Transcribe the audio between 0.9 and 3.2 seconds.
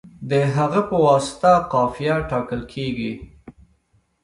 واسطه قافیه ټاکل کیږي.